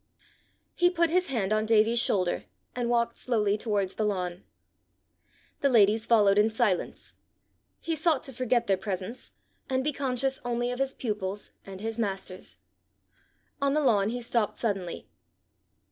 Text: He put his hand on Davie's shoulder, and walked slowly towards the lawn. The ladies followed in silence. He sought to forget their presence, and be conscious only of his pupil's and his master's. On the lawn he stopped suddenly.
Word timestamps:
He 0.73 0.89
put 0.89 1.11
his 1.11 1.27
hand 1.27 1.53
on 1.53 1.67
Davie's 1.67 1.99
shoulder, 2.01 2.45
and 2.75 2.89
walked 2.89 3.15
slowly 3.17 3.55
towards 3.55 3.93
the 3.93 4.03
lawn. 4.03 4.43
The 5.59 5.69
ladies 5.69 6.07
followed 6.07 6.39
in 6.39 6.49
silence. 6.49 7.13
He 7.79 7.95
sought 7.95 8.23
to 8.23 8.33
forget 8.33 8.65
their 8.65 8.77
presence, 8.77 9.31
and 9.69 9.83
be 9.83 9.93
conscious 9.93 10.41
only 10.43 10.71
of 10.71 10.79
his 10.79 10.95
pupil's 10.95 11.51
and 11.67 11.81
his 11.81 11.99
master's. 11.99 12.57
On 13.61 13.75
the 13.75 13.81
lawn 13.81 14.09
he 14.09 14.21
stopped 14.21 14.57
suddenly. 14.57 15.07